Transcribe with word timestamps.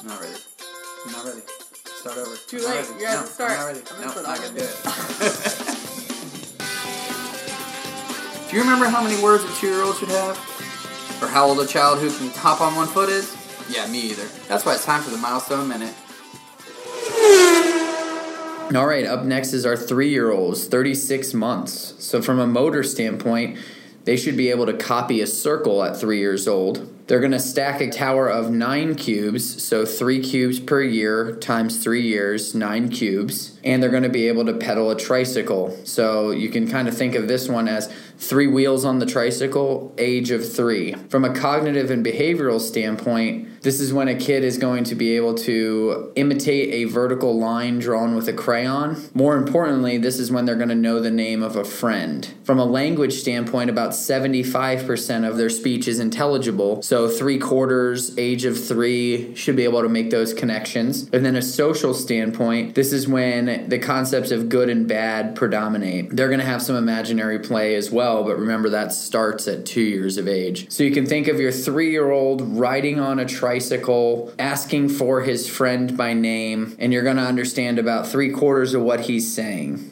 I'm 0.00 0.06
not 0.06 0.20
ready. 0.20 0.34
I'm 1.04 1.12
not 1.12 1.24
ready. 1.26 1.42
Start 1.84 2.16
over. 2.16 2.34
Too 2.48 2.56
I'm 2.56 2.64
late. 2.64 2.86
You're 2.98 3.08
at 3.08 3.16
no, 3.16 3.20
the 3.20 3.26
start. 3.26 3.50
I'm 3.50 3.58
not 3.58 3.66
ready. 3.66 3.80
I'm 3.90 4.00
no, 4.00 4.06
not 4.06 4.40
gonna 4.40 4.48
do 4.48 4.64
it. 4.64 4.70
it. 4.70 4.80
do 8.50 8.56
you 8.56 8.62
remember 8.62 8.86
how 8.86 9.02
many 9.04 9.22
words 9.22 9.44
a 9.44 9.52
two-year-old 9.56 9.96
should 9.96 10.08
have? 10.08 10.38
Or 11.22 11.28
how 11.28 11.46
old 11.46 11.60
a 11.60 11.66
child 11.66 11.98
who 11.98 12.10
can 12.16 12.30
hop 12.30 12.62
on 12.62 12.74
one 12.76 12.86
foot 12.86 13.10
is? 13.10 13.36
Yeah, 13.68 13.86
me 13.88 14.00
either. 14.10 14.26
That's 14.48 14.64
why 14.64 14.72
it's 14.72 14.86
time 14.86 15.02
for 15.02 15.10
the 15.10 15.18
milestone 15.18 15.68
minute. 15.68 15.94
All 18.74 18.86
right, 18.86 19.04
up 19.04 19.24
next 19.24 19.52
is 19.52 19.66
our 19.66 19.76
three 19.76 20.08
year 20.08 20.30
olds, 20.30 20.66
36 20.66 21.34
months. 21.34 21.94
So, 21.98 22.22
from 22.22 22.38
a 22.38 22.46
motor 22.46 22.82
standpoint, 22.82 23.58
they 24.04 24.16
should 24.16 24.38
be 24.38 24.48
able 24.48 24.64
to 24.64 24.72
copy 24.72 25.20
a 25.20 25.26
circle 25.26 25.84
at 25.84 25.98
three 25.98 26.20
years 26.20 26.48
old. 26.48 26.90
They're 27.10 27.18
going 27.18 27.32
to 27.32 27.40
stack 27.40 27.80
a 27.80 27.90
tower 27.90 28.28
of 28.28 28.52
nine 28.52 28.94
cubes, 28.94 29.60
so 29.64 29.84
three 29.84 30.20
cubes 30.20 30.60
per 30.60 30.80
year 30.80 31.34
times 31.34 31.82
three 31.82 32.02
years, 32.02 32.54
nine 32.54 32.88
cubes. 32.88 33.58
And 33.64 33.82
they're 33.82 33.90
going 33.90 34.04
to 34.04 34.08
be 34.08 34.28
able 34.28 34.44
to 34.44 34.52
pedal 34.52 34.92
a 34.92 34.96
tricycle. 34.96 35.76
So, 35.82 36.30
you 36.30 36.50
can 36.50 36.70
kind 36.70 36.86
of 36.86 36.96
think 36.96 37.16
of 37.16 37.26
this 37.26 37.48
one 37.48 37.66
as 37.66 37.92
three 38.16 38.46
wheels 38.46 38.84
on 38.84 39.00
the 39.00 39.06
tricycle, 39.06 39.92
age 39.98 40.30
of 40.30 40.50
three. 40.50 40.92
From 41.08 41.24
a 41.24 41.34
cognitive 41.34 41.90
and 41.90 42.06
behavioral 42.06 42.60
standpoint, 42.60 43.62
this 43.62 43.80
is 43.80 43.92
when 43.92 44.08
a 44.08 44.14
kid 44.14 44.44
is 44.44 44.56
going 44.56 44.84
to 44.84 44.94
be 44.94 45.16
able 45.16 45.34
to 45.34 46.12
imitate 46.16 46.72
a 46.72 46.84
vertical 46.84 47.38
line 47.38 47.78
drawn 47.78 48.14
with 48.14 48.28
a 48.28 48.32
crayon. 48.32 49.10
More 49.14 49.36
importantly, 49.36 49.98
this 49.98 50.18
is 50.18 50.30
when 50.30 50.44
they're 50.44 50.54
going 50.54 50.68
to 50.68 50.74
know 50.74 51.00
the 51.00 51.10
name 51.10 51.42
of 51.42 51.56
a 51.56 51.64
friend. 51.64 52.32
From 52.44 52.58
a 52.58 52.64
language 52.64 53.14
standpoint, 53.14 53.68
about 53.68 53.90
75% 53.90 55.28
of 55.28 55.36
their 55.36 55.50
speech 55.50 55.88
is 55.88 55.98
intelligible. 55.98 56.82
So, 57.00 57.08
three 57.08 57.38
quarters, 57.38 58.18
age 58.18 58.44
of 58.44 58.62
three, 58.62 59.34
should 59.34 59.56
be 59.56 59.64
able 59.64 59.80
to 59.80 59.88
make 59.88 60.10
those 60.10 60.34
connections. 60.34 61.08
And 61.14 61.24
then, 61.24 61.34
a 61.34 61.40
social 61.40 61.94
standpoint, 61.94 62.74
this 62.74 62.92
is 62.92 63.08
when 63.08 63.70
the 63.70 63.78
concepts 63.78 64.30
of 64.30 64.50
good 64.50 64.68
and 64.68 64.86
bad 64.86 65.34
predominate. 65.34 66.14
They're 66.14 66.28
going 66.28 66.40
to 66.40 66.44
have 66.44 66.60
some 66.60 66.76
imaginary 66.76 67.38
play 67.38 67.74
as 67.74 67.90
well, 67.90 68.22
but 68.22 68.38
remember 68.38 68.68
that 68.68 68.92
starts 68.92 69.48
at 69.48 69.64
two 69.64 69.80
years 69.80 70.18
of 70.18 70.28
age. 70.28 70.70
So, 70.70 70.84
you 70.84 70.90
can 70.90 71.06
think 71.06 71.26
of 71.26 71.40
your 71.40 71.52
three 71.52 71.90
year 71.90 72.10
old 72.10 72.42
riding 72.58 73.00
on 73.00 73.18
a 73.18 73.24
tricycle, 73.24 74.34
asking 74.38 74.90
for 74.90 75.22
his 75.22 75.48
friend 75.48 75.96
by 75.96 76.12
name, 76.12 76.76
and 76.78 76.92
you're 76.92 77.02
going 77.02 77.16
to 77.16 77.22
understand 77.22 77.78
about 77.78 78.08
three 78.08 78.30
quarters 78.30 78.74
of 78.74 78.82
what 78.82 79.00
he's 79.00 79.34
saying. 79.34 79.90